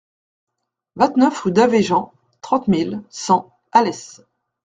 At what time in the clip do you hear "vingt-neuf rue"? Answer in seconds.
0.95-1.51